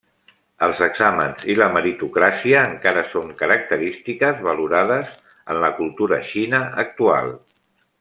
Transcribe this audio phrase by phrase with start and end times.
[0.67, 7.35] Els exàmens i la meritocràcia encara són característiques valorades en la cultura xina actual.